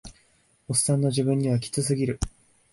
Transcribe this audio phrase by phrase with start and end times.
[0.67, 2.19] オッサンの自分にはキツすぎる